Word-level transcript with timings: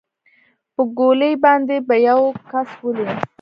په 0.73 0.81
ګولۍ 0.97 1.33
باندې 1.43 1.75
به 1.87 1.95
يو 2.07 2.21
كس 2.49 2.69
ولې. 2.83 3.07